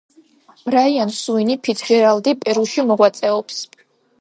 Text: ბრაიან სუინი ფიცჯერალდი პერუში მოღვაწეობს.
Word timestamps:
ბრაიან 0.69 1.13
სუინი 1.17 1.57
ფიცჯერალდი 1.67 2.35
პერუში 2.47 2.89
მოღვაწეობს. 2.89 3.63